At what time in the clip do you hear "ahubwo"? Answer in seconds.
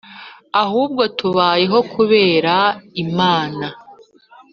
0.63-1.03